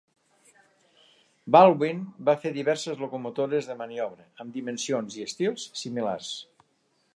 [1.55, 1.99] Baldwin
[2.29, 6.35] va fer diverses locomotores de maniobra amb dimensions i estils similars.